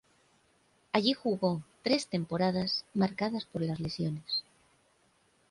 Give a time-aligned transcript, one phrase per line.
[0.93, 2.65] Allí jugó tres temporada
[2.95, 4.43] marcadas por las lesiones.